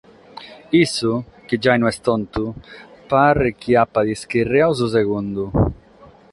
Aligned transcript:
Issu, 0.79 1.11
chi 1.47 1.59
giai 1.65 1.77
no 1.81 1.89
est 1.91 2.01
tontu, 2.07 2.45
paret 3.09 3.57
chi 3.61 3.71
apat 3.83 4.09
ischirriadu 4.15 4.73
su 4.79 4.87
segundu. 4.97 5.45